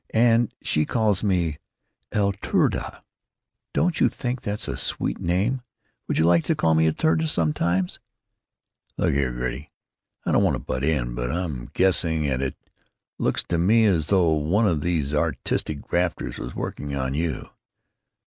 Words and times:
and 0.15 0.51
she 0.63 0.83
calls 0.83 1.23
me 1.23 1.59
'Eltruda.' 2.11 3.03
Don't 3.71 3.99
you 3.99 4.09
think 4.09 4.41
that's 4.41 4.67
a 4.67 4.75
sweet 4.75 5.19
name? 5.19 5.61
Would 6.07 6.17
you 6.17 6.23
like 6.25 6.43
to 6.45 6.55
call 6.55 6.73
me 6.73 6.87
'Eltruda,' 6.87 7.27
sometimes?" 7.27 7.99
"Look 8.97 9.13
here, 9.13 9.31
Gertie, 9.31 9.69
I 10.25 10.31
don't 10.31 10.43
want 10.43 10.55
to 10.55 10.59
butt 10.63 10.83
in, 10.83 11.19
and 11.19 11.31
I'm 11.31 11.69
guessing 11.73 12.25
at 12.25 12.41
it, 12.41 12.55
but 12.65 13.23
looks 13.23 13.43
to 13.43 13.59
me 13.59 13.85
as 13.85 14.07
though 14.07 14.31
one 14.33 14.65
of 14.65 14.81
these 14.81 15.13
artistic 15.13 15.81
grafters 15.81 16.39
was 16.39 16.55
working 16.55 16.89
you. 17.13 17.49